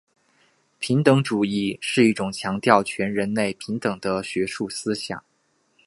[0.79, 5.23] 平等主义是一种强调全人类平等的学术思想。